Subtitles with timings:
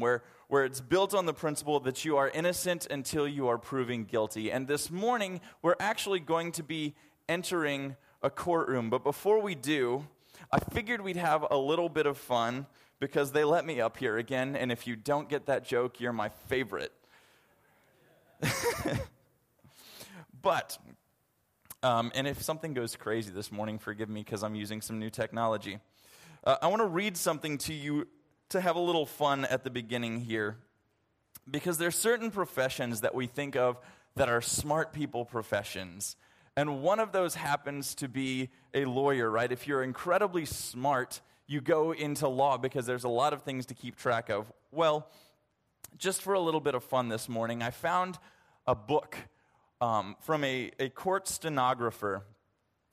[0.00, 4.04] where, where it's built on the principle that you are innocent until you are proven
[4.04, 4.50] guilty.
[4.50, 6.94] And this morning, we're actually going to be
[7.28, 8.90] entering a courtroom.
[8.90, 10.06] But before we do,
[10.52, 12.66] I figured we'd have a little bit of fun
[12.98, 14.56] because they let me up here again.
[14.56, 16.92] And if you don't get that joke, you're my favorite.
[20.42, 20.78] but,
[21.82, 25.10] um, and if something goes crazy this morning, forgive me because I'm using some new
[25.10, 25.78] technology.
[26.44, 28.06] Uh, I want to read something to you
[28.50, 30.58] to have a little fun at the beginning here.
[31.50, 33.78] Because there's certain professions that we think of
[34.16, 36.16] that are smart people professions.
[36.56, 39.50] And one of those happens to be a lawyer, right?
[39.50, 43.74] If you're incredibly smart, you go into law because there's a lot of things to
[43.74, 44.52] keep track of.
[44.70, 45.08] Well,
[45.96, 48.18] just for a little bit of fun this morning, I found
[48.66, 49.16] a book
[49.80, 52.24] um, from a, a court stenographer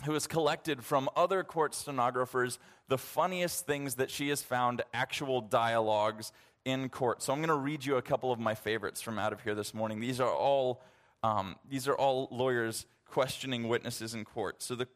[0.06, 5.42] who has collected from other court stenographers the funniest things that she has found actual
[5.42, 6.32] dialogues
[6.66, 7.22] in court.
[7.22, 9.56] So I'm going to read you a couple of my favorites from out of here
[9.56, 10.00] this morning.
[10.00, 10.82] These are all,
[11.24, 14.62] um, these are all lawyers questioning witnesses in court.
[14.62, 14.88] So the,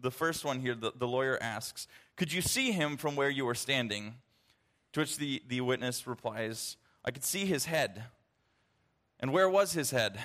[0.00, 3.44] the first one here, the, the lawyer asks, Could you see him from where you
[3.44, 4.14] were standing?
[4.92, 8.04] To which the, the witness replies, I could see his head.
[9.20, 10.18] And where was his head?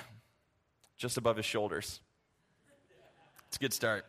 [0.96, 2.00] Just above his shoulders.
[3.46, 4.06] It's a good start.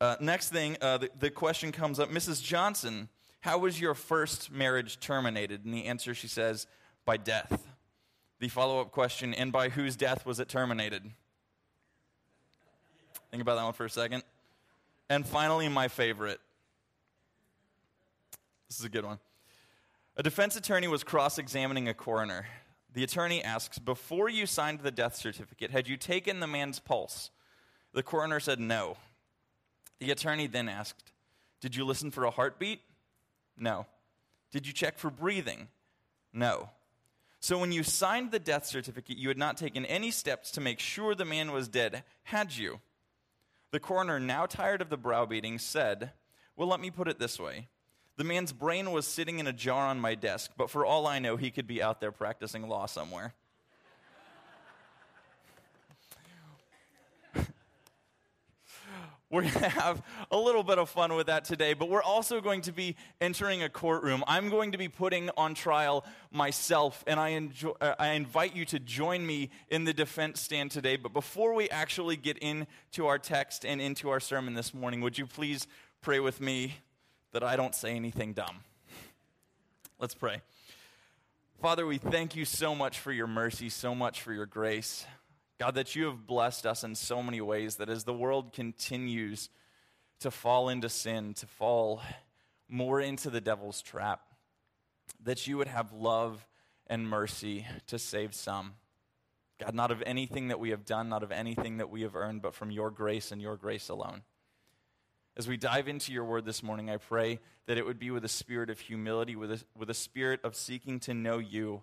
[0.00, 2.42] Uh, next thing, uh, the, the question comes up Mrs.
[2.42, 3.08] Johnson,
[3.40, 5.64] how was your first marriage terminated?
[5.64, 6.66] And the answer, she says,
[7.04, 7.66] by death.
[8.40, 11.02] The follow up question, and by whose death was it terminated?
[13.30, 14.22] Think about that one for a second.
[15.10, 16.40] And finally, my favorite.
[18.68, 19.18] This is a good one.
[20.16, 22.46] A defense attorney was cross examining a coroner.
[22.94, 27.30] The attorney asks, Before you signed the death certificate, had you taken the man's pulse?
[27.92, 28.96] The coroner said no.
[30.00, 31.12] The attorney then asked,
[31.60, 32.80] Did you listen for a heartbeat?
[33.56, 33.86] No.
[34.50, 35.68] Did you check for breathing?
[36.32, 36.70] No.
[37.40, 40.80] So when you signed the death certificate, you had not taken any steps to make
[40.80, 42.80] sure the man was dead, had you?
[43.70, 46.12] The coroner, now tired of the browbeating, said,
[46.56, 47.68] Well, let me put it this way.
[48.16, 51.20] The man's brain was sitting in a jar on my desk, but for all I
[51.20, 53.34] know, he could be out there practicing law somewhere.
[59.30, 62.40] We're going to have a little bit of fun with that today, but we're also
[62.40, 64.24] going to be entering a courtroom.
[64.26, 67.38] I'm going to be putting on trial myself, and I,
[67.78, 70.96] uh, I invite you to join me in the defense stand today.
[70.96, 75.18] But before we actually get into our text and into our sermon this morning, would
[75.18, 75.66] you please
[76.00, 76.76] pray with me
[77.32, 78.60] that I don't say anything dumb?
[79.98, 80.40] Let's pray.
[81.60, 85.04] Father, we thank you so much for your mercy, so much for your grace.
[85.58, 89.50] God, that you have blessed us in so many ways that as the world continues
[90.20, 92.00] to fall into sin, to fall
[92.68, 94.20] more into the devil's trap,
[95.24, 96.46] that you would have love
[96.86, 98.74] and mercy to save some.
[99.58, 102.42] God, not of anything that we have done, not of anything that we have earned,
[102.42, 104.22] but from your grace and your grace alone.
[105.36, 108.24] As we dive into your word this morning, I pray that it would be with
[108.24, 111.82] a spirit of humility, with a, with a spirit of seeking to know you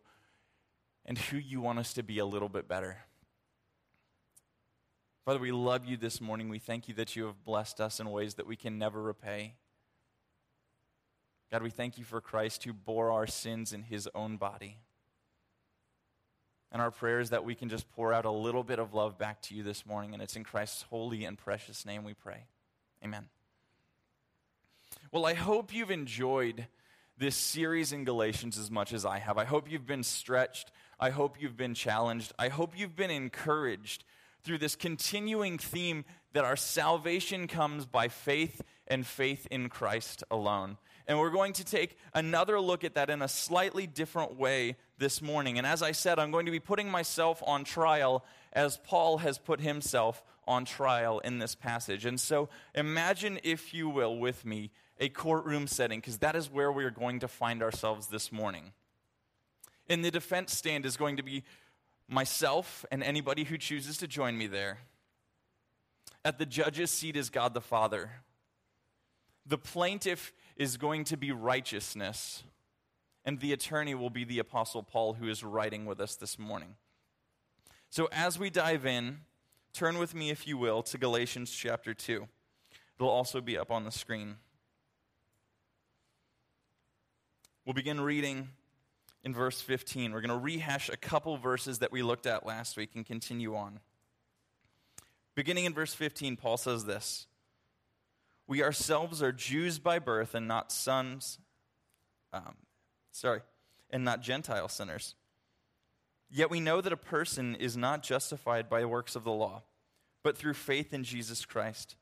[1.05, 2.97] and who you want us to be a little bit better.
[5.25, 6.49] Father, we love you this morning.
[6.49, 9.55] We thank you that you have blessed us in ways that we can never repay.
[11.51, 14.77] God, we thank you for Christ who bore our sins in his own body.
[16.71, 19.17] And our prayer is that we can just pour out a little bit of love
[19.17, 20.13] back to you this morning.
[20.13, 22.45] And it's in Christ's holy and precious name we pray.
[23.03, 23.25] Amen.
[25.11, 26.67] Well, I hope you've enjoyed
[27.17, 29.39] this series in Galatians as much as I have.
[29.39, 30.71] I hope you've been stretched.
[30.99, 32.31] I hope you've been challenged.
[32.37, 34.03] I hope you've been encouraged
[34.45, 40.77] through this continuing theme that our salvation comes by faith and faith in Christ alone.
[41.07, 45.21] And we're going to take another look at that in a slightly different way this
[45.21, 45.57] morning.
[45.57, 48.23] And as I said, I'm going to be putting myself on trial
[48.53, 52.05] as Paul has put himself on trial in this passage.
[52.05, 56.71] And so imagine, if you will, with me, a courtroom setting, because that is where
[56.71, 58.71] we are going to find ourselves this morning.
[59.87, 61.43] And the defense stand is going to be
[62.07, 64.79] myself and anybody who chooses to join me there.
[66.23, 68.11] At the judge's seat is God the Father.
[69.45, 72.43] The plaintiff is going to be righteousness,
[73.23, 76.75] and the attorney will be the Apostle Paul, who is writing with us this morning.
[77.91, 79.19] So, as we dive in,
[79.71, 82.27] turn with me, if you will, to Galatians chapter 2.
[82.97, 84.37] It'll also be up on the screen.
[87.65, 88.49] We'll begin reading
[89.25, 90.13] in verse 15.
[90.13, 93.55] We're going to rehash a couple verses that we looked at last week and continue
[93.55, 93.79] on.
[95.33, 97.25] Beginning in verse 15, Paul says this
[98.47, 101.39] We ourselves are Jews by birth and not sons.
[102.31, 102.55] Um,
[103.11, 103.41] sorry.
[103.89, 105.15] and not Gentile sinners.
[106.29, 109.63] Yet we know that a person is not justified by works of the law,
[110.23, 111.95] but through faith in Jesus Christ.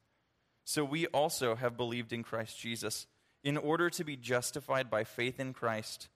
[0.66, 3.06] So we also have believed in Christ Jesus,
[3.44, 6.08] in order to be justified by faith in Christ,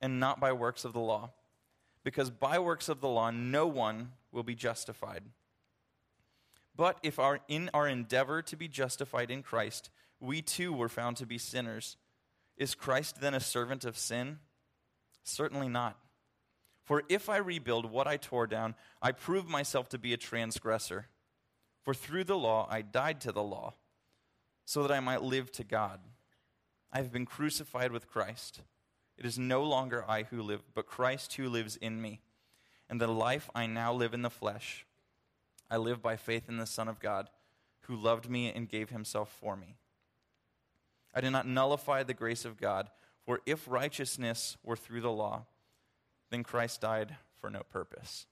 [0.00, 1.30] and not by works of the law.
[2.04, 5.22] Because by works of the law, no one will be justified.
[6.74, 11.16] But if our, in our endeavor to be justified in Christ, we too were found
[11.18, 11.96] to be sinners,
[12.56, 14.38] is Christ then a servant of sin?
[15.24, 15.98] Certainly not.
[16.84, 21.06] For if I rebuild what I tore down, I prove myself to be a transgressor.
[21.82, 23.74] For through the law I died to the law,
[24.64, 26.00] so that I might live to God.
[26.92, 28.60] I have been crucified with Christ.
[29.20, 32.22] It is no longer I who live, but Christ who lives in me.
[32.88, 34.86] And the life I now live in the flesh,
[35.70, 37.28] I live by faith in the Son of God,
[37.82, 39.76] who loved me and gave himself for me.
[41.14, 42.88] I did not nullify the grace of God,
[43.26, 45.44] for if righteousness were through the law,
[46.30, 48.26] then Christ died for no purpose.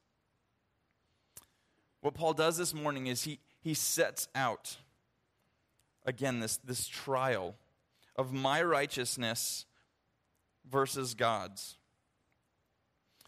[2.01, 4.79] What Paul does this morning is he, he sets out,
[6.07, 7.57] again, this, this trial
[8.17, 9.67] of my righteousness
[10.71, 11.77] versus God's.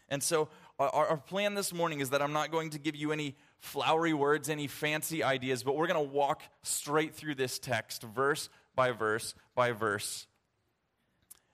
[0.09, 3.11] And so, our, our plan this morning is that I'm not going to give you
[3.11, 8.03] any flowery words, any fancy ideas, but we're going to walk straight through this text,
[8.03, 10.27] verse by verse by verse.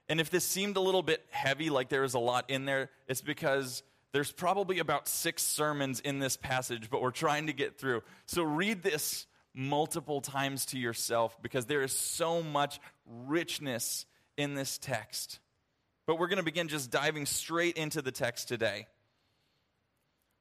[0.09, 2.89] And if this seemed a little bit heavy, like there was a lot in there,
[3.07, 3.83] it's because
[4.13, 8.01] there's probably about six sermons in this passage, but we're trying to get through.
[8.25, 14.05] So read this multiple times to yourself because there is so much richness
[14.37, 15.39] in this text.
[16.07, 18.87] But we're going to begin just diving straight into the text today.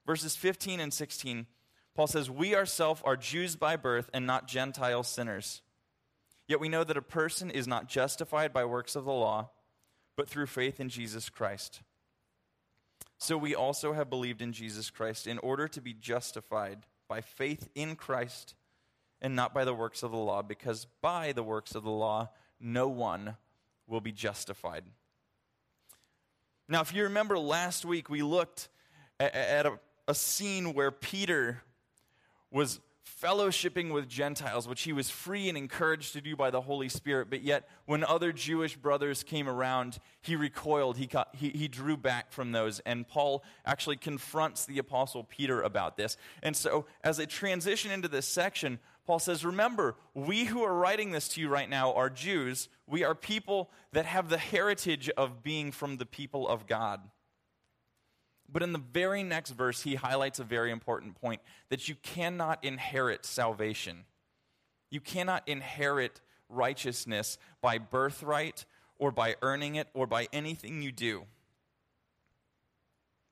[0.07, 1.47] Verses 15 and 16,
[1.95, 5.61] Paul says, We ourselves are Jews by birth and not Gentile sinners.
[6.49, 9.51] Yet we know that a person is not justified by works of the law
[10.17, 11.83] but through faith in Jesus Christ.
[13.19, 17.69] So we also have believed in Jesus Christ in order to be justified by faith
[17.75, 18.55] in Christ
[19.23, 22.31] and not by the works of the law, because by the works of the law,
[22.61, 23.37] no one
[23.87, 24.85] will be justified.
[26.69, 28.69] Now, if you remember last week, we looked
[29.21, 29.79] at a,
[30.09, 31.63] a scene where Peter
[32.51, 32.81] was
[33.23, 37.31] fellowshipping with Gentiles, which he was free and encouraged to do by the Holy Spirit.
[37.31, 41.97] But yet, when other Jewish brothers came around, he recoiled, he, got, he, he drew
[41.97, 42.81] back from those.
[42.81, 46.17] And Paul actually confronts the Apostle Peter about this.
[46.43, 51.13] And so, as a transition into this section, Paul says, Remember, we who are writing
[51.13, 52.69] this to you right now are Jews.
[52.87, 57.01] We are people that have the heritage of being from the people of God.
[58.49, 62.65] But in the very next verse, he highlights a very important point that you cannot
[62.65, 64.05] inherit salvation.
[64.91, 68.65] You cannot inherit righteousness by birthright
[68.99, 71.25] or by earning it or by anything you do.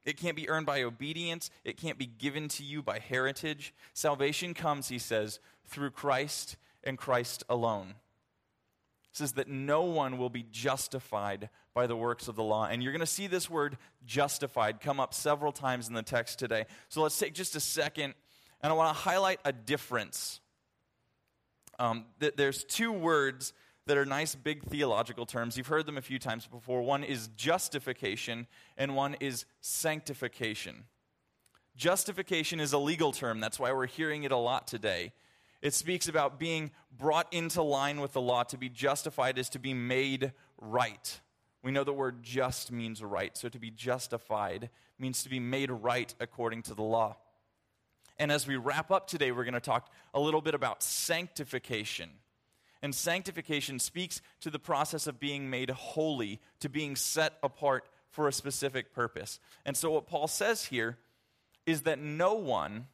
[0.05, 1.51] It can't be earned by obedience.
[1.65, 3.75] It can't be given to you by heritage.
[3.93, 7.95] Salvation comes, he says, through Christ and Christ alone
[9.15, 12.67] says that no one will be justified by the works of the law.
[12.67, 16.39] And you're going to see this word justified come up several times in the text
[16.39, 16.67] today.
[16.89, 18.15] So let's take just a second,
[18.61, 20.41] and I want to highlight a difference.
[21.79, 23.53] Um, th- there's two words
[23.87, 25.57] that are nice, big theological terms.
[25.57, 26.83] You've heard them a few times before.
[26.83, 28.47] One is justification,
[28.77, 30.85] and one is sanctification.
[31.77, 35.13] Justification is a legal term, that's why we're hearing it a lot today.
[35.61, 38.43] It speaks about being brought into line with the law.
[38.45, 41.21] To be justified is to be made right.
[41.63, 43.35] We know the word just means right.
[43.37, 47.17] So to be justified means to be made right according to the law.
[48.19, 52.11] And as we wrap up today, we're going to talk a little bit about sanctification.
[52.85, 58.29] And sanctification speaks to the process of being made holy, to being set apart for
[58.29, 59.41] a specific purpose.
[59.65, 60.99] And so, what Paul says here
[61.65, 62.89] is that no one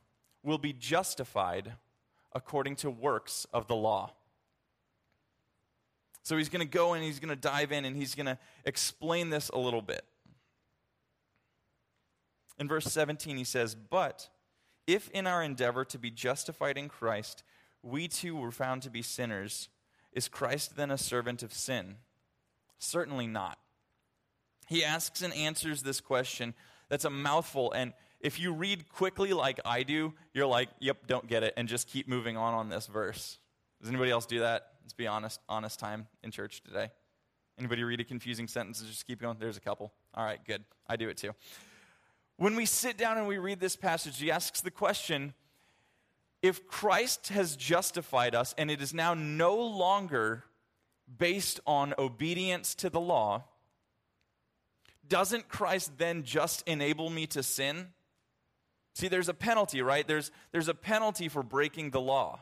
[0.44, 1.72] will be justified
[2.32, 4.12] according to works of the law.
[6.22, 8.38] So he's going to go and he's going to dive in and he's going to
[8.64, 10.04] explain this a little bit.
[12.60, 14.28] In verse 17, he says, But
[14.86, 17.42] if in our endeavor to be justified in Christ,
[17.82, 19.68] we too were found to be sinners,
[20.12, 21.96] is Christ then a servant of sin?
[22.78, 23.58] Certainly not.
[24.66, 26.54] He asks and answers this question
[26.88, 31.26] that's a mouthful, and if you read quickly like I do, you're like, yep, don't
[31.26, 33.38] get it, and just keep moving on on this verse.
[33.80, 34.66] Does anybody else do that?
[34.82, 36.90] Let's be honest, honest time in church today.
[37.58, 39.36] Anybody read a confusing sentence and just keep going?
[39.38, 39.92] There's a couple.
[40.14, 40.64] All right, good.
[40.88, 41.32] I do it too.
[42.36, 45.34] When we sit down and we read this passage, he asks the question
[46.42, 50.44] if Christ has justified us and it is now no longer
[51.18, 53.44] based on obedience to the law,
[55.06, 57.88] doesn't Christ then just enable me to sin?
[58.94, 60.06] See, there's a penalty, right?
[60.06, 62.40] There's, there's a penalty for breaking the law.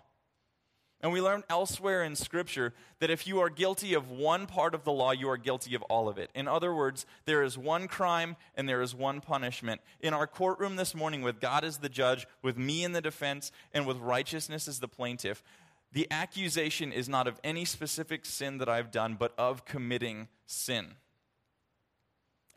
[1.00, 4.82] And we learn elsewhere in Scripture that if you are guilty of one part of
[4.82, 6.30] the law, you are guilty of all of it.
[6.34, 9.80] In other words, there is one crime and there is one punishment.
[10.00, 13.52] In our courtroom this morning, with God as the judge, with me in the defense,
[13.72, 15.44] and with righteousness as the plaintiff,
[15.92, 20.96] the accusation is not of any specific sin that I've done, but of committing sin.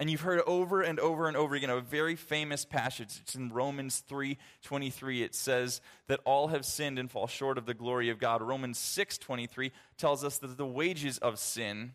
[0.01, 3.19] And you've heard over and over and over again a very famous passage.
[3.21, 5.21] It's in Romans 3:23.
[5.21, 8.41] It says that all have sinned and fall short of the glory of God.
[8.41, 11.93] Romans 6:23 tells us that the wages of sin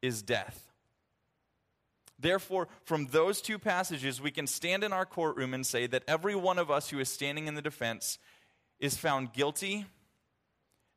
[0.00, 0.72] is death.
[2.16, 6.36] Therefore, from those two passages, we can stand in our courtroom and say that every
[6.36, 8.20] one of us who is standing in the defense
[8.78, 9.86] is found guilty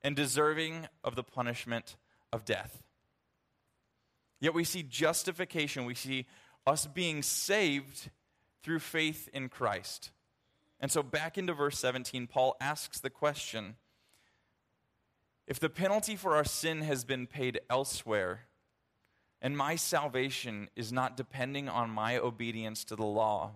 [0.03, 1.98] and deserving of the punishment
[2.32, 2.84] of death.
[4.39, 6.27] Yet we see justification, we see
[6.65, 8.10] us being saved
[8.63, 10.12] through faith in Christ.
[10.80, 13.75] And so, back into verse 17, Paul asks the question
[15.48, 18.46] if the penalty for our sin has been paid elsewhere,
[19.41, 23.51] and my salvation is not depending on my obedience to the law,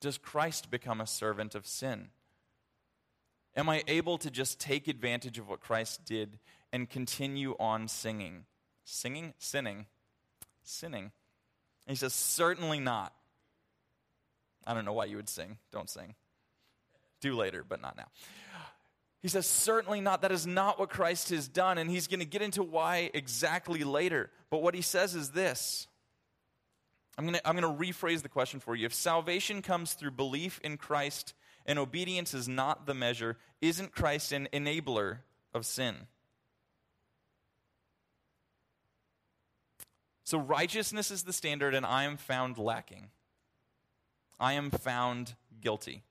[0.00, 2.08] does Christ become a servant of sin?
[3.56, 6.38] Am I able to just take advantage of what Christ did
[6.72, 8.44] and continue on singing?
[8.84, 9.34] Singing?
[9.38, 9.86] Sinning.
[10.62, 11.10] Sinning.
[11.90, 13.12] And he says, Certainly not.
[14.64, 15.58] I don't know why you would sing.
[15.72, 16.14] Don't sing.
[17.20, 18.06] Do later, but not now.
[19.22, 20.22] He says, Certainly not.
[20.22, 21.78] That is not what Christ has done.
[21.78, 24.30] And he's going to get into why exactly later.
[24.50, 25.88] But what he says is this
[27.18, 28.86] I'm going I'm going to rephrase the question for you.
[28.86, 31.34] If salvation comes through belief in Christ
[31.66, 36.06] and obedience is not the measure, isn't Christ an enabler of sin?
[40.30, 43.08] So righteousness is the standard, and I am found lacking.
[44.38, 46.04] I am found guilty.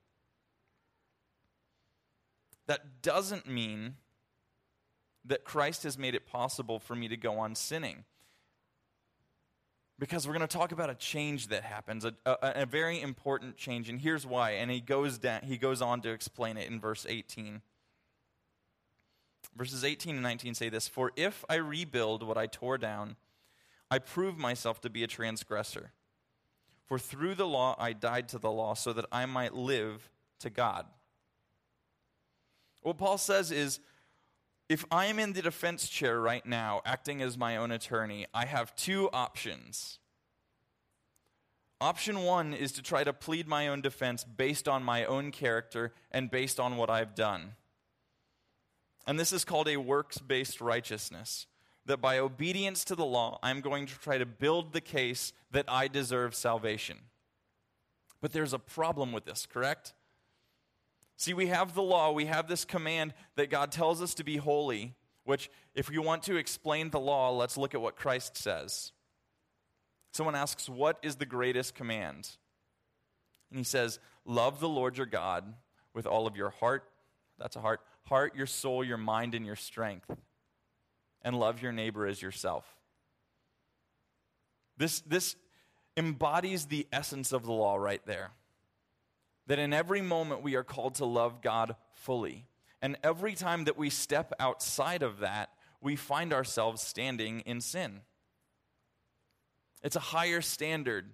[2.67, 3.95] That doesn't mean
[5.23, 8.03] that Christ has made it possible for me to go on sinning.
[9.97, 13.55] Because we're going to talk about a change that happens, a, a, a, very important
[13.55, 14.51] change, and here's why.
[14.51, 17.61] And he goes, down, he goes on to explain it in verse 18.
[19.55, 23.15] Verses 18 and 19 say this For if I rebuild what I tore down,
[23.91, 25.91] I prove myself to be a transgressor.
[26.87, 30.49] For through the law I died to the law so that I might live to
[30.49, 30.85] God.
[32.81, 33.79] What Paul says is
[34.69, 38.45] if I am in the defense chair right now, acting as my own attorney, I
[38.45, 39.99] have two options.
[41.81, 45.93] Option one is to try to plead my own defense based on my own character
[46.11, 47.53] and based on what I've done.
[49.07, 51.47] And this is called a works based righteousness
[51.89, 55.65] that by obedience to the law, I'm going to try to build the case that
[55.67, 56.97] I deserve salvation.
[58.21, 59.93] But there's a problem with this, correct?
[61.17, 64.37] See, we have the law, we have this command that God tells us to be
[64.37, 64.93] holy,
[65.23, 68.91] which, if you want to explain the law, let's look at what Christ says.
[70.11, 72.29] Someone asks, What is the greatest command?
[73.49, 75.55] And he says, Love the Lord your God
[75.95, 76.83] with all of your heart.
[77.39, 77.81] That's a heart.
[78.03, 80.05] Heart, your soul, your mind, and your strength
[81.21, 82.65] and love your neighbor as yourself.
[84.77, 85.35] This, this
[85.97, 88.31] embodies the essence of the law right there.
[89.47, 92.45] That in every moment we are called to love God fully.
[92.81, 95.49] And every time that we step outside of that,
[95.81, 98.01] we find ourselves standing in sin.
[99.83, 101.09] It's a higher standard.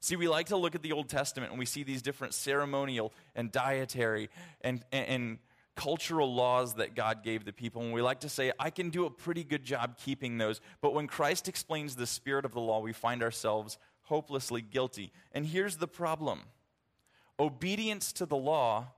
[0.00, 3.12] See, we like to look at the Old Testament and we see these different ceremonial
[3.34, 4.28] and dietary
[4.60, 5.38] and, and, and
[5.76, 7.82] cultural laws that God gave the people.
[7.82, 10.60] And we like to say, I can do a pretty good job keeping those.
[10.80, 15.12] But when Christ explains the spirit of the law, we find ourselves hopelessly guilty.
[15.32, 16.42] And here's the problem
[17.38, 18.88] obedience to the law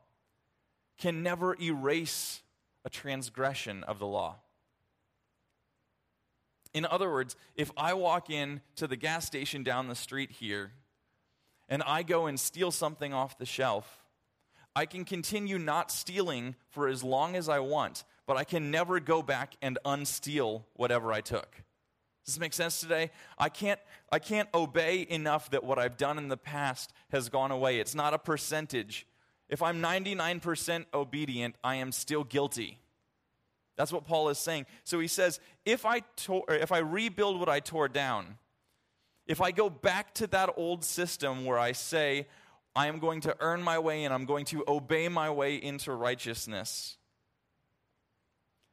[0.99, 2.43] can never erase
[2.85, 4.37] a transgression of the law.
[6.75, 10.73] In other words, if I walk in to the gas station down the street here
[11.69, 14.06] and I go and steal something off the shelf,
[14.77, 19.01] I can continue not stealing for as long as I want, but I can never
[19.01, 21.51] go back and unsteal whatever I took.
[22.27, 23.11] Does this make sense today?
[23.39, 23.81] I can't,
[24.13, 27.81] I can't obey enough that what I've done in the past has gone away.
[27.81, 29.07] It's not a percentage.
[29.49, 32.79] If I'm 99% obedient, I am still guilty.
[33.79, 34.67] That's what Paul is saying.
[34.85, 38.37] So he says, if I, tore, if I rebuild what I tore down,
[39.27, 42.27] if I go back to that old system where I say,
[42.77, 45.93] I am going to earn my way and I'm going to obey my way into
[45.93, 46.99] righteousness,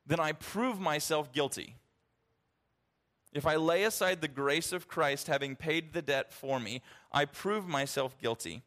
[0.05, 1.77] then I prove myself guilty.
[3.31, 6.81] If I lay aside the grace of Christ, having paid the debt for me,
[7.13, 8.61] I prove myself guilty.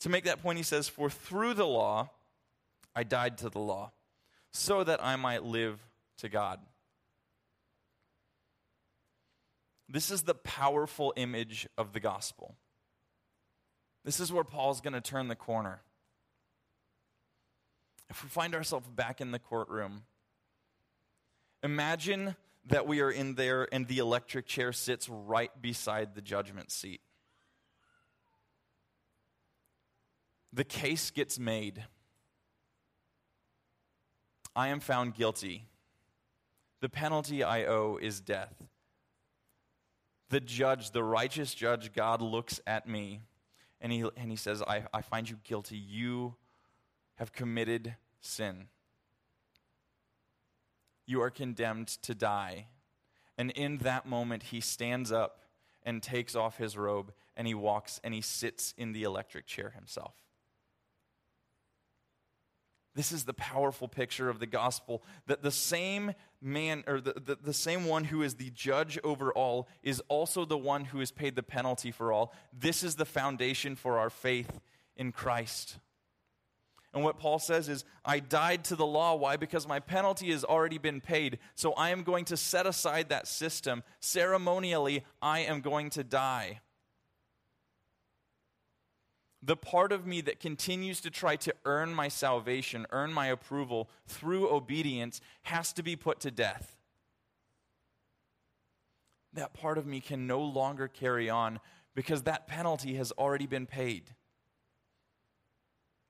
[0.00, 2.10] To make that point, he says, For through the law,
[2.96, 3.92] I died to the law,
[4.50, 5.78] so that I might live
[6.18, 6.58] to God.
[9.88, 12.56] This is the powerful image of the gospel.
[14.04, 15.80] This is where Paul's going to turn the corner.
[18.10, 20.02] If we find ourselves back in the courtroom,
[21.62, 26.70] imagine that we are in there and the electric chair sits right beside the judgment
[26.70, 27.00] seat.
[30.52, 31.84] The case gets made.
[34.54, 35.66] I am found guilty.
[36.80, 38.54] The penalty I owe is death.
[40.28, 43.20] The judge, the righteous judge, God looks at me
[43.82, 45.76] and he, and he says, I, I find you guilty.
[45.76, 46.36] You
[47.16, 48.68] have committed sin.
[51.04, 52.68] You are condemned to die.
[53.36, 55.40] And in that moment, he stands up
[55.82, 59.70] and takes off his robe and he walks and he sits in the electric chair
[59.70, 60.14] himself.
[62.94, 67.38] This is the powerful picture of the gospel that the same man, or the, the,
[67.42, 71.10] the, same one who is the judge over all, is also the one who has
[71.10, 72.34] paid the penalty for all.
[72.52, 74.60] This is the foundation for our faith
[74.96, 75.78] in Christ.
[76.92, 79.14] And what Paul says is, I died to the law.
[79.14, 79.36] Why?
[79.38, 81.38] Because my penalty has already been paid.
[81.54, 83.82] So I am going to set aside that system.
[84.00, 86.60] Ceremonially, I am going to die
[89.42, 93.90] the part of me that continues to try to earn my salvation, earn my approval
[94.06, 96.76] through obedience, has to be put to death.
[99.32, 101.58] That part of me can no longer carry on
[101.94, 104.04] because that penalty has already been paid.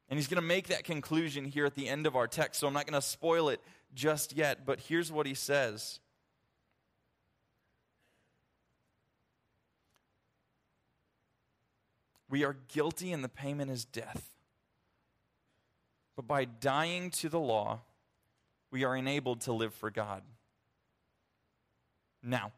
[0.09, 2.67] And he's going to make that conclusion here at the end of our text, so
[2.67, 3.63] I'm not going to spoil it
[3.95, 6.01] just yet, but here's what he says
[12.33, 14.25] We are guilty and the payment is death.
[16.17, 17.81] But by dying to the law,
[18.71, 20.23] we are enabled to live for God.
[22.23, 22.53] Now,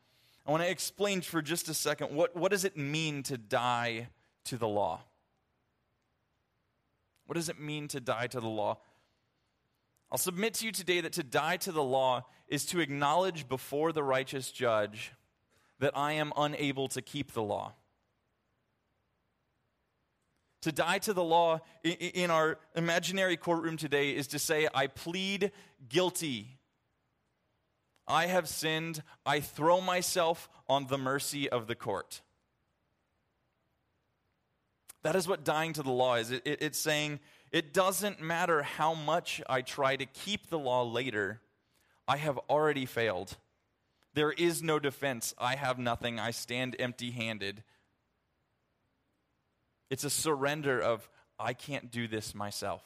[0.46, 4.10] I want to explain for just a second what, what does it mean to die
[4.44, 5.00] to the law?
[7.26, 8.78] What does it mean to die to the law?
[10.12, 13.90] I'll submit to you today that to die to the law is to acknowledge before
[13.90, 15.10] the righteous judge
[15.80, 17.72] that I am unable to keep the law.
[20.64, 25.52] To die to the law in our imaginary courtroom today is to say, I plead
[25.90, 26.56] guilty.
[28.08, 29.02] I have sinned.
[29.26, 32.22] I throw myself on the mercy of the court.
[35.02, 36.30] That is what dying to the law is.
[36.30, 37.20] It, it, it's saying,
[37.52, 41.42] it doesn't matter how much I try to keep the law later,
[42.08, 43.36] I have already failed.
[44.14, 45.34] There is no defense.
[45.36, 46.18] I have nothing.
[46.18, 47.64] I stand empty handed.
[49.90, 52.82] It's a surrender of, I can't do this myself.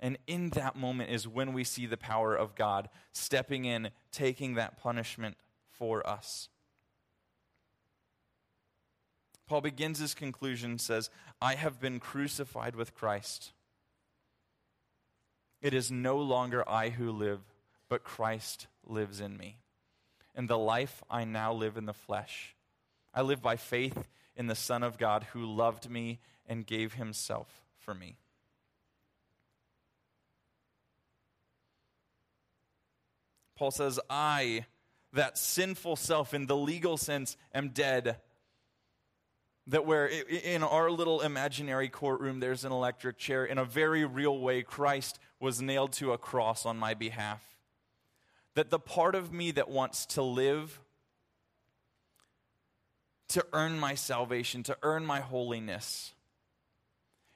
[0.00, 4.54] And in that moment is when we see the power of God stepping in, taking
[4.54, 5.36] that punishment
[5.70, 6.48] for us.
[9.46, 13.52] Paul begins his conclusion, says, I have been crucified with Christ.
[15.60, 17.40] It is no longer I who live,
[17.88, 19.58] but Christ lives in me.
[20.34, 22.56] And the life I now live in the flesh,
[23.14, 23.96] I live by faith
[24.36, 28.16] in the Son of God who loved me and gave himself for me.
[33.56, 34.66] Paul says, I,
[35.12, 38.16] that sinful self in the legal sense, am dead.
[39.68, 44.38] That where in our little imaginary courtroom there's an electric chair, in a very real
[44.38, 47.40] way, Christ was nailed to a cross on my behalf.
[48.54, 50.80] That the part of me that wants to live
[53.32, 56.12] to earn my salvation, to earn my holiness,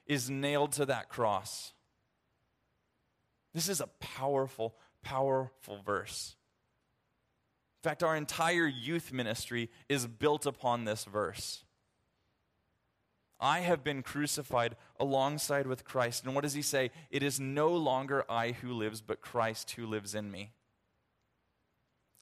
[0.07, 1.73] is nailed to that cross.
[3.55, 6.37] This is a powerful, powerful verse.
[7.83, 11.65] In fact, our entire youth ministry is built upon this verse.
[13.39, 16.25] I have been crucified alongside with Christ.
[16.25, 16.91] And what does he say?
[17.11, 20.53] It is no longer I who lives, but Christ who lives in me.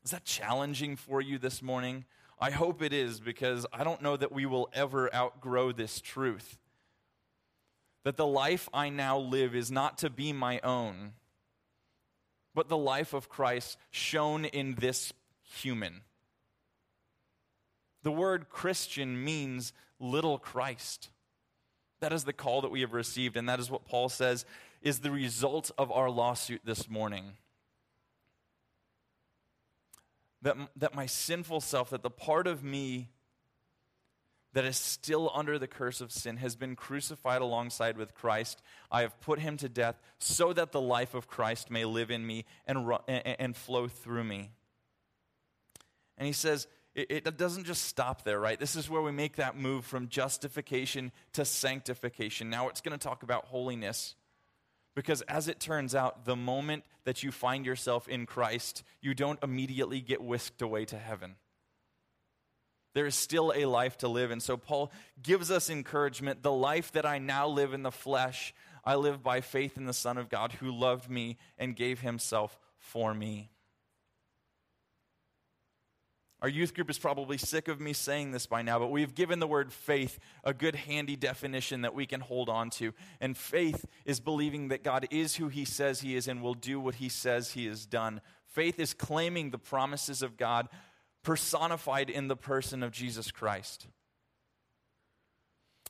[0.04, 2.04] Is that challenging for you this morning?
[2.38, 6.58] I hope it is because I don't know that we will ever outgrow this truth.
[8.04, 11.12] That the life I now live is not to be my own,
[12.54, 16.02] but the life of Christ shown in this human.
[18.02, 21.08] The word Christian means little Christ.
[22.00, 24.44] That is the call that we have received, and that is what Paul says
[24.82, 27.32] is the result of our lawsuit this morning
[30.44, 33.08] that, that my sinful self, that the part of me
[34.52, 38.62] that is still under the curse of sin has been crucified alongside with Christ.
[38.90, 42.24] I have put him to death so that the life of Christ may live in
[42.24, 44.50] me and, and flow through me.
[46.16, 48.60] And he says, it, it doesn't just stop there, right?
[48.60, 52.48] This is where we make that move from justification to sanctification.
[52.48, 54.14] Now it's going to talk about holiness.
[54.94, 59.42] Because as it turns out, the moment that you find yourself in Christ, you don't
[59.42, 61.36] immediately get whisked away to heaven.
[62.94, 64.30] There is still a life to live.
[64.30, 66.42] And so Paul gives us encouragement.
[66.42, 68.54] The life that I now live in the flesh,
[68.84, 72.58] I live by faith in the Son of God who loved me and gave himself
[72.78, 73.50] for me.
[76.44, 79.38] Our youth group is probably sick of me saying this by now, but we've given
[79.38, 82.92] the word faith a good handy definition that we can hold on to.
[83.18, 86.78] And faith is believing that God is who he says he is and will do
[86.78, 88.20] what he says he has done.
[88.44, 90.68] Faith is claiming the promises of God
[91.22, 93.86] personified in the person of Jesus Christ.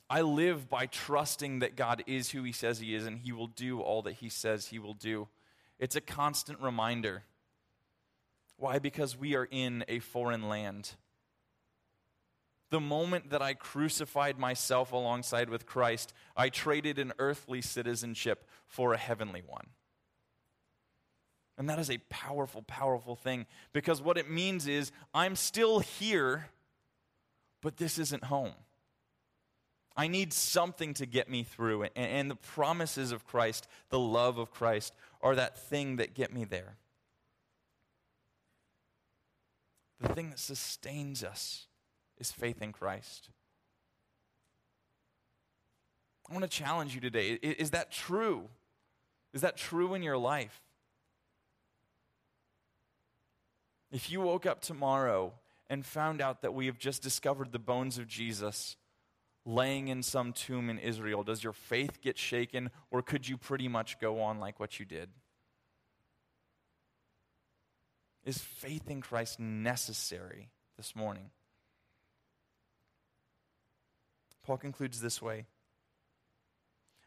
[0.09, 3.47] I live by trusting that God is who he says he is and he will
[3.47, 5.27] do all that he says he will do.
[5.79, 7.23] It's a constant reminder.
[8.57, 8.79] Why?
[8.79, 10.95] Because we are in a foreign land.
[12.71, 18.93] The moment that I crucified myself alongside with Christ, I traded an earthly citizenship for
[18.93, 19.67] a heavenly one.
[21.57, 26.49] And that is a powerful, powerful thing because what it means is I'm still here,
[27.61, 28.53] but this isn't home.
[29.95, 31.83] I need something to get me through.
[31.95, 36.43] And, the promises of Christ, the love of Christ, are that thing that get me
[36.43, 36.75] there.
[40.01, 41.67] The thing that sustains us
[42.17, 43.29] is faith in Christ.
[46.29, 47.33] I want to challenge you today.
[47.41, 48.49] Is that true?
[49.33, 50.61] Is that true in your life?
[53.91, 55.33] If you woke up tomorrow
[55.69, 58.75] and found out that we have just discovered the bones of Jesus
[59.45, 63.67] laying in some tomb in Israel, does your faith get shaken or could you pretty
[63.67, 65.09] much go on like what you did?
[68.25, 71.29] Is faith in Christ necessary this morning?
[74.43, 75.45] Paul concludes this way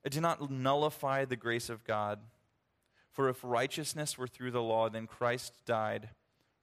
[0.09, 2.20] do not nullify the grace of God,
[3.11, 6.11] for if righteousness were through the law, then Christ died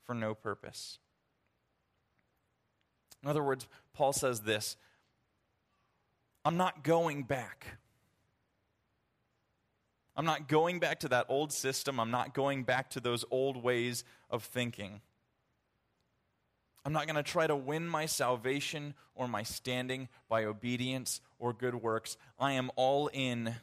[0.04, 1.00] for no purpose.
[3.22, 4.78] In other words, Paul says this
[6.44, 7.78] I'm not going back.
[10.15, 11.99] I'm not going back to that old system.
[11.99, 15.01] I'm not going back to those old ways of thinking.
[16.86, 21.51] I'm not going to try to win my salvation or my standing by obedience or
[21.51, 22.15] good works.
[22.39, 23.56] I am all in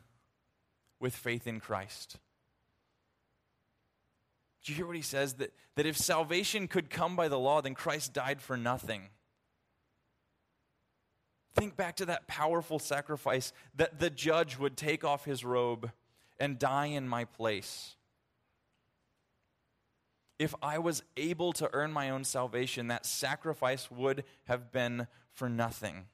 [0.99, 2.19] with faith in Christ.
[4.65, 5.35] Do you hear what he says?
[5.35, 9.09] That, that if salvation could come by the law, then Christ died for nothing.
[11.55, 15.91] Think back to that powerful sacrifice that the judge would take off his robe
[16.43, 17.95] and die in my place.
[20.41, 25.49] If I was able to earn my own salvation, that sacrifice would have been for
[25.49, 26.07] nothing.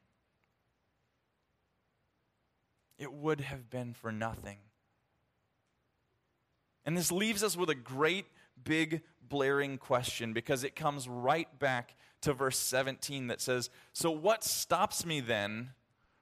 [2.99, 4.59] It would have been for nothing.
[6.85, 8.27] And this leaves us with a great,
[8.63, 14.45] big, blaring question because it comes right back to verse 17 that says, So what
[14.45, 15.71] stops me then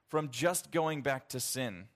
[0.07, 1.89] from just going back to sin?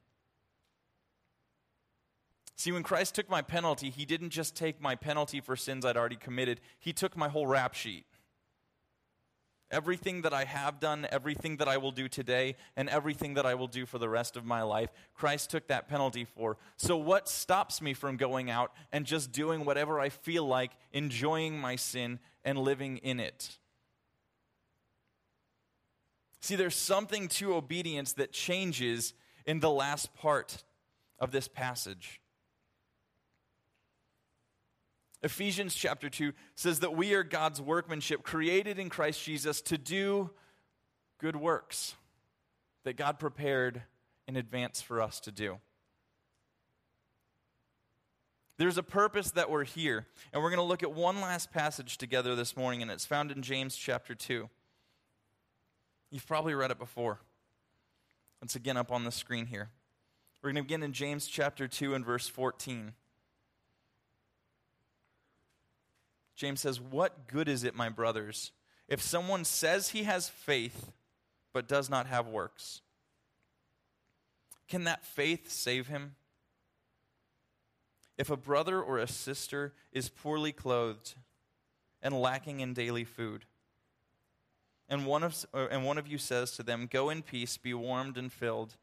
[2.62, 5.98] See, when Christ took my penalty, he didn't just take my penalty for sins I'd
[5.98, 8.06] already committed, he took my whole rap sheet.
[9.72, 13.56] Everything that I have done, everything that I will do today, and everything that I
[13.56, 16.58] will do for the rest of my life, Christ took that penalty for.
[16.78, 21.60] So, what stops me from going out and just doing whatever I feel like, enjoying
[21.60, 23.58] my sin, and living in it?
[26.42, 29.16] See, there's something to obedience that changes
[29.48, 30.64] in the last part
[31.18, 32.21] of this passage.
[35.24, 40.32] Ephesians chapter 2 says that we are God's workmanship, created in Christ Jesus to do
[41.20, 41.96] good works
[42.84, 43.84] that God prepared
[44.28, 45.60] in advance for us to do.
[48.58, 51.98] There's a purpose that we're here, and we're going to look at one last passage
[51.98, 54.50] together this morning, and it's found in James chapter 2.
[56.12, 57.20] You've probably read it before.
[58.42, 59.70] It's again up on the screen here.
[60.42, 62.94] We're going to begin in James chapter 2 and verse 14.
[66.42, 68.52] James says, What good is it, my brothers,
[68.88, 70.92] if someone says he has faith
[71.54, 72.82] but does not have works?
[74.68, 76.16] Can that faith save him?
[78.18, 81.14] If a brother or a sister is poorly clothed
[82.02, 83.46] and lacking in daily food.
[84.90, 88.18] And one, of, and one of you says to them, Go in peace, be warmed
[88.18, 88.78] and filled,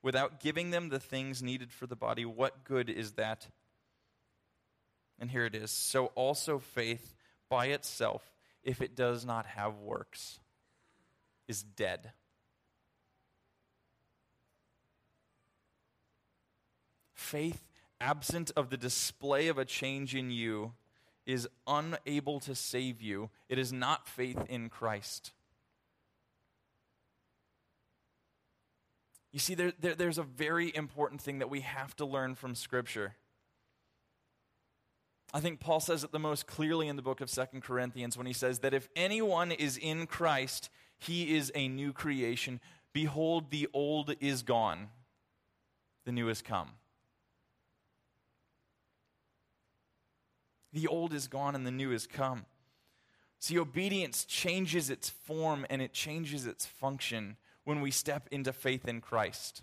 [0.00, 2.24] without giving them the things needed for the body.
[2.24, 3.48] What good is that?
[5.20, 5.70] And here it is.
[5.70, 7.14] So also faith
[7.50, 8.32] by itself,
[8.64, 10.40] if it does not have works,
[11.46, 12.12] is dead.
[17.14, 17.68] Faith
[18.00, 20.72] absent of the display of a change in you
[21.26, 23.28] is unable to save you.
[23.48, 25.32] It is not faith in Christ.
[29.32, 32.54] You see, there, there, there's a very important thing that we have to learn from
[32.54, 33.14] Scripture.
[35.32, 38.26] I think Paul says it the most clearly in the book of Second Corinthians when
[38.26, 42.60] he says that if anyone is in Christ, he is a new creation.
[42.92, 44.88] Behold, the old is gone,
[46.04, 46.70] the new has come.
[50.72, 52.46] The old is gone and the new has come.
[53.38, 58.86] See, obedience changes its form and it changes its function when we step into faith
[58.86, 59.62] in Christ.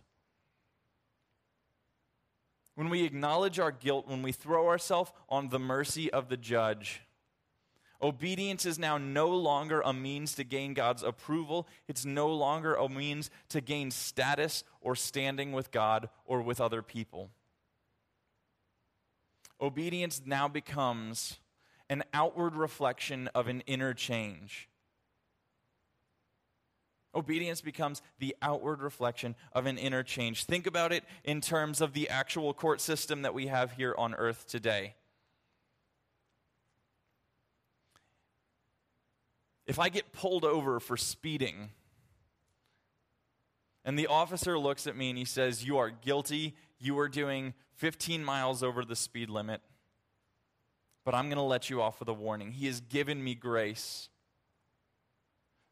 [2.77, 7.01] When we acknowledge our guilt, when we throw ourselves on the mercy of the judge,
[8.03, 11.67] obedience is now no longer a means to gain God's approval.
[11.87, 16.83] It's no longer a means to gain status or standing with God or with other
[16.83, 17.31] people.
[19.59, 21.39] Obedience now becomes
[21.89, 24.69] an outward reflection of an inner change.
[27.17, 30.43] Obedience becomes the outward reflection of an inner change.
[30.43, 34.13] Think about it in terms of the actual court system that we have here on
[34.13, 34.93] earth today.
[39.65, 41.71] If I get pulled over for speeding,
[43.83, 47.55] and the officer looks at me and he says, You are guilty, you are doing
[47.77, 49.61] 15 miles over the speed limit,
[51.03, 52.51] but I'm going to let you off with a warning.
[52.51, 54.09] He has given me grace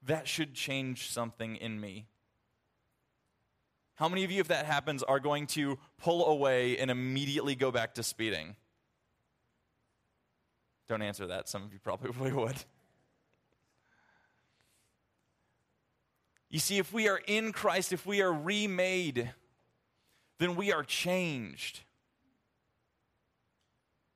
[0.06, 2.08] that should change something in me.
[3.96, 7.72] How many of you, if that happens, are going to pull away and immediately go
[7.72, 8.56] back to speeding?
[10.88, 11.48] Don't answer that.
[11.48, 12.58] Some of you probably would.
[16.50, 19.32] You see, if we are in Christ, if we are remade,
[20.40, 21.82] then we are changed.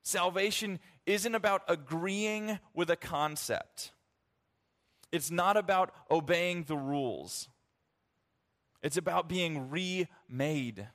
[0.02, 3.92] Salvation isn't about agreeing with a concept.
[5.12, 7.48] It's not about obeying the rules,
[8.82, 10.88] it's about being remade.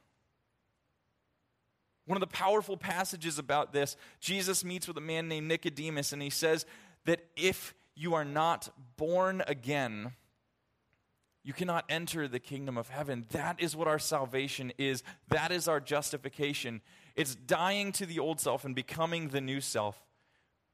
[2.08, 6.22] One of the powerful passages about this, Jesus meets with a man named Nicodemus, and
[6.22, 6.66] he says
[7.06, 10.12] that if you are not born again,
[11.44, 13.26] you cannot enter the kingdom of heaven.
[13.32, 15.04] That is what our salvation is.
[15.30, 16.82] That is our justification.
[17.16, 20.04] It's dying to the old self and becoming the new self.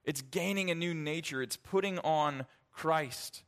[0.05, 1.41] It's gaining a new nature.
[1.41, 3.43] It's putting on Christ.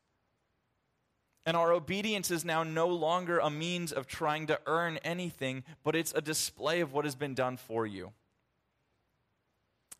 [1.45, 5.95] And our obedience is now no longer a means of trying to earn anything, but
[5.95, 8.11] it's a display of what has been done for you.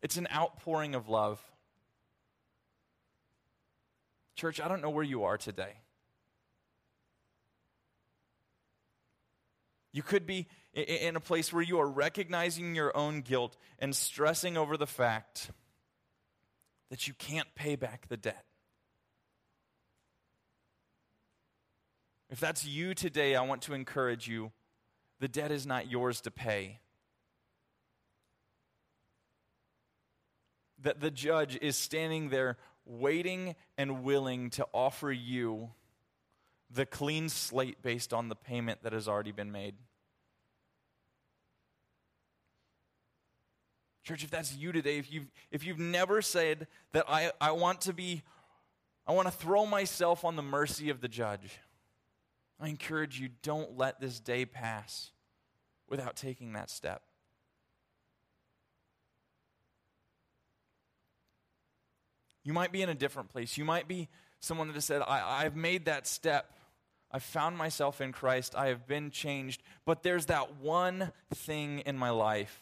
[0.02, 1.40] It's an outpouring of love.
[4.36, 5.74] Church, I don't know where you are today.
[9.92, 14.56] You could be in a place where you are recognizing your own guilt and stressing
[14.56, 15.50] over the fact
[16.90, 18.44] that you can't pay back the debt.
[22.30, 24.52] If that's you today, I want to encourage you
[25.20, 26.80] the debt is not yours to pay.
[30.82, 35.70] That the judge is standing there waiting and willing to offer you
[36.70, 39.74] the clean slate based on the payment that has already been made.
[44.02, 47.82] Church, if that's you today, if you've, if you've never said that I, I want
[47.82, 48.22] to be,
[49.06, 51.58] I want to throw myself on the mercy of the judge,
[52.64, 55.10] I encourage you, don't let this day pass
[55.86, 57.02] without taking that step.
[62.42, 63.58] You might be in a different place.
[63.58, 64.08] You might be
[64.40, 66.54] someone that has said, I, I've made that step.
[67.12, 68.54] I've found myself in Christ.
[68.56, 69.62] I have been changed.
[69.84, 72.60] But there's that one thing in my life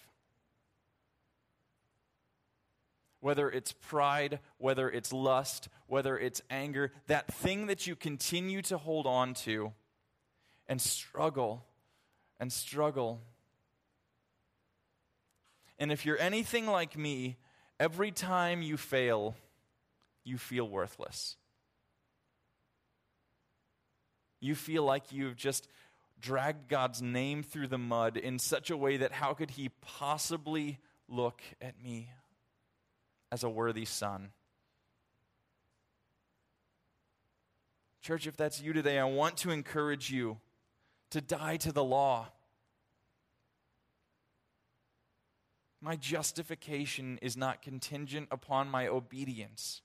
[3.20, 8.76] whether it's pride, whether it's lust, whether it's anger, that thing that you continue to
[8.76, 9.72] hold on to
[10.68, 11.64] and struggle
[12.38, 13.20] and struggle.
[15.78, 17.36] And if you're anything like me,
[17.78, 19.34] every time you fail,
[20.24, 21.36] you feel worthless.
[24.40, 25.68] You feel like you've just
[26.20, 30.78] dragged God's name through the mud in such a way that how could He possibly
[31.08, 32.10] look at me
[33.30, 34.30] as a worthy son.
[38.02, 40.38] Church, if that's you today, I want to encourage you
[41.12, 42.28] to die to the law.
[45.80, 49.82] My justification is not contingent upon my obedience.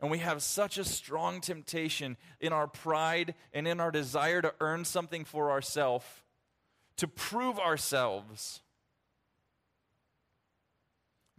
[0.00, 4.54] And we have such a strong temptation in our pride and in our desire to
[4.60, 6.04] earn something for ourselves,
[6.98, 8.60] to prove ourselves.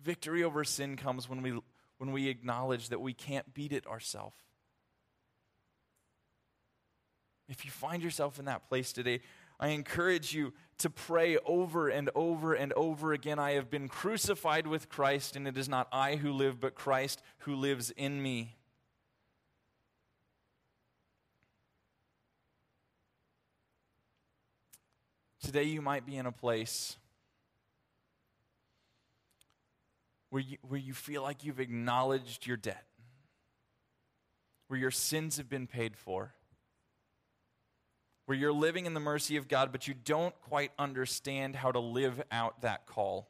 [0.02, 1.60] Victory over sin comes when we,
[2.00, 4.45] when we acknowledge that we can't beat it ourselves.
[7.48, 9.22] If you find yourself in that place today,
[9.60, 14.68] I encourage you to pray over and over and over again I have been crucified
[14.68, 18.56] with Christ, and it is not I who live, but Christ who lives in me.
[25.42, 26.98] Today, you might be in a place
[30.32, 32.84] where you, where you feel like you've acknowledged your debt,
[34.68, 36.34] where your sins have been paid for
[38.26, 41.80] where you're living in the mercy of God, but you don't quite understand how to
[41.80, 43.30] live out that call.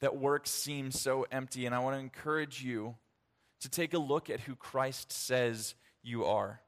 [0.00, 2.96] That work seems so empty, and I want to encourage you
[3.60, 6.60] to take a look at who Christ says you are.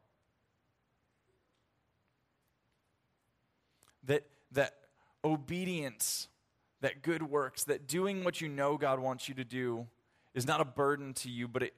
[4.04, 4.74] That, that
[5.24, 6.28] obedience,
[6.82, 9.86] that good works, that doing what you know God wants you to do
[10.34, 11.74] is not a burden to you, but it,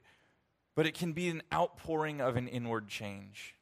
[0.75, 3.54] but it can be an outpouring of an inward change.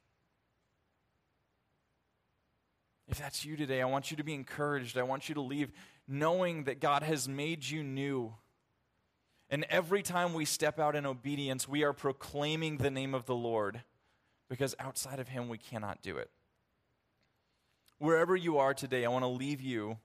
[3.14, 4.98] If that's you today, I want you to be encouraged.
[4.98, 5.72] I want you to leave
[6.08, 8.34] knowing that God has made you new.
[9.52, 13.36] And every time we step out in obedience, we are proclaiming the name of the
[13.36, 13.84] Lord
[14.50, 16.32] because outside of Him, we cannot do it.
[18.00, 20.00] Wherever you are today, I want to leave you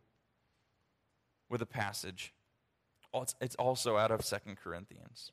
[1.49, 2.35] with a passage.
[3.41, 5.33] It's also out of Second Corinthians.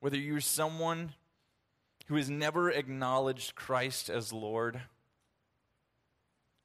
[0.00, 1.12] Whether you're someone
[2.06, 4.80] who has never acknowledged Christ as Lord,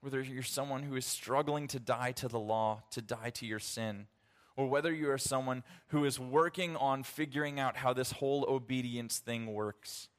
[0.01, 3.59] whether you're someone who is struggling to die to the law, to die to your
[3.59, 4.07] sin,
[4.55, 9.17] or whether you are someone who is working on figuring out how this whole obedience
[9.17, 10.09] thing works,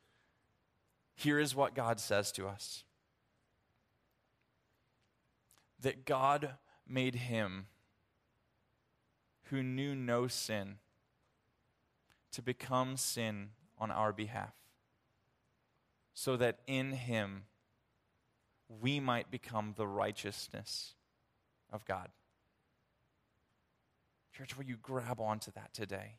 [1.14, 2.84] here is what God says to us.
[5.80, 6.54] That God
[6.88, 7.66] made him
[9.44, 10.78] who knew no sin
[12.32, 14.54] to become sin on our behalf
[16.14, 17.44] so that in him
[18.80, 20.94] we might become the righteousness
[21.70, 22.08] of God.
[24.36, 26.16] Church, will you grab onto that today?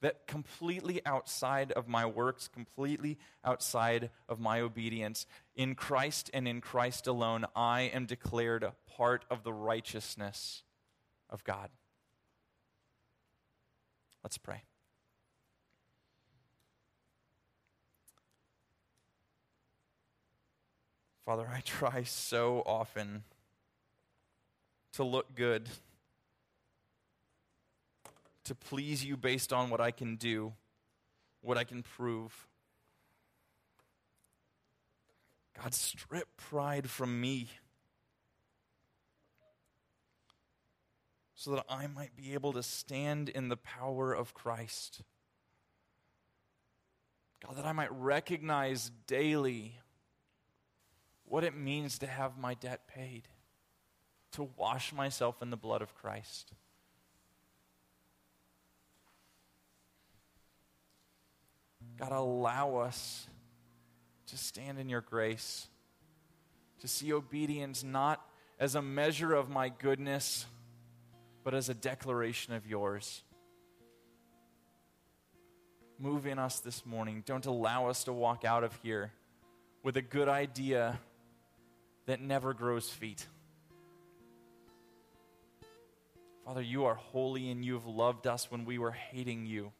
[0.00, 6.62] That completely outside of my works, completely outside of my obedience, in Christ and in
[6.62, 10.62] Christ alone, I am declared a part of the righteousness
[11.28, 11.68] of God.
[14.22, 14.62] Let's pray.
[21.30, 23.22] Father, I try so often
[24.94, 25.68] to look good,
[28.42, 30.54] to please you based on what I can do,
[31.40, 32.48] what I can prove.
[35.62, 37.48] God, strip pride from me
[41.36, 45.02] so that I might be able to stand in the power of Christ.
[47.46, 49.74] God, that I might recognize daily
[51.30, 53.22] what it means to have my debt paid,
[54.32, 56.52] to wash myself in the blood of Christ.
[61.96, 63.28] God, allow us
[64.26, 65.68] to stand in your grace,
[66.80, 68.20] to see obedience not
[68.58, 70.46] as a measure of my goodness,
[71.44, 73.22] but as a declaration of yours.
[75.96, 77.22] Move in us this morning.
[77.24, 79.12] Don't allow us to walk out of here
[79.84, 80.98] with a good idea
[82.10, 83.24] that never grows feet.
[86.44, 89.70] Father, you are holy and you have loved us when we were hating you.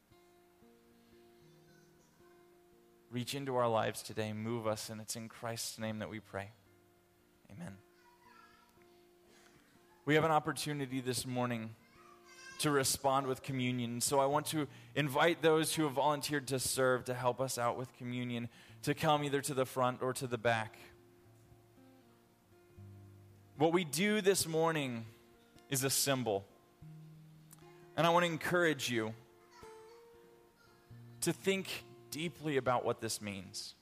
[3.11, 6.53] Reach into our lives today, move us, and it's in Christ's name that we pray.
[7.51, 7.77] Amen.
[10.05, 11.75] We have an opportunity this morning
[12.61, 14.01] to respond with communion.
[14.01, 17.77] So I want to invite those who have volunteered to serve to help us out
[17.77, 18.49] with communion
[18.83, 20.77] to come either to the front or to the back.
[23.61, 25.05] What we do this morning
[25.69, 26.47] is a symbol.
[27.95, 29.13] And I want to encourage you
[31.21, 33.75] to think deeply about what this means.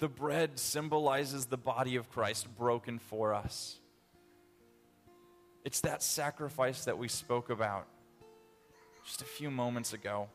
[0.00, 3.78] The bread symbolizes the body of Christ broken for us.
[5.64, 7.86] It's that sacrifice that we spoke about
[9.04, 10.26] just a few moments ago.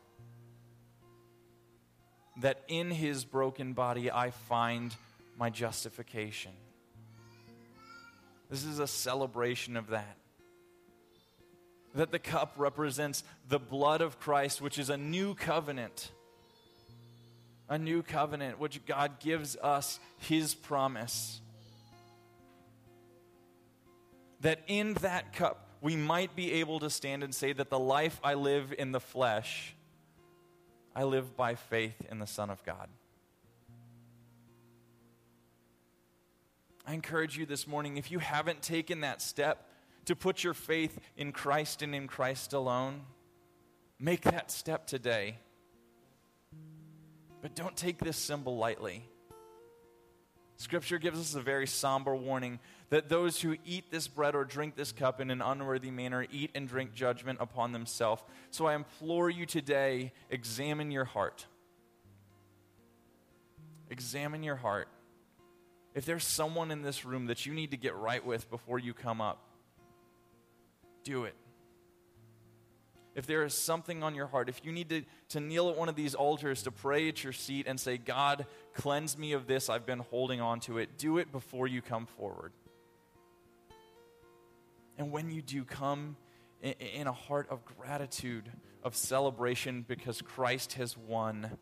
[2.40, 4.96] That in his broken body I find
[5.38, 6.52] my justification.
[8.50, 10.16] This is a celebration of that.
[11.94, 16.10] That the cup represents the blood of Christ, which is a new covenant.
[17.68, 21.40] A new covenant, which God gives us his promise.
[24.42, 28.20] That in that cup, we might be able to stand and say that the life
[28.22, 29.74] I live in the flesh,
[30.94, 32.88] I live by faith in the Son of God.
[36.86, 39.68] I encourage you this morning, if you haven't taken that step
[40.04, 43.02] to put your faith in Christ and in Christ alone,
[43.98, 45.38] make that step today.
[47.42, 49.08] But don't take this symbol lightly.
[50.58, 54.76] Scripture gives us a very somber warning that those who eat this bread or drink
[54.76, 58.22] this cup in an unworthy manner eat and drink judgment upon themselves.
[58.50, 61.46] So I implore you today examine your heart.
[63.90, 64.88] Examine your heart.
[65.96, 68.92] If there's someone in this room that you need to get right with before you
[68.92, 69.42] come up,
[71.04, 71.34] do it.
[73.14, 75.88] If there is something on your heart, if you need to, to kneel at one
[75.88, 78.44] of these altars to pray at your seat and say, God,
[78.74, 82.04] cleanse me of this, I've been holding on to it, do it before you come
[82.04, 82.52] forward.
[84.98, 86.16] And when you do, come
[86.60, 91.56] in, in a heart of gratitude, of celebration, because Christ has won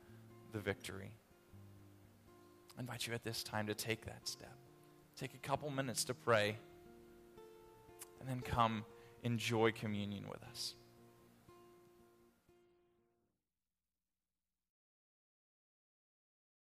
[0.53, 1.12] the victory.
[2.77, 4.57] I invite you at this time to take that step.
[5.16, 6.57] Take a couple minutes to pray,
[8.20, 8.85] and then come
[9.22, 10.75] enjoy communion with us.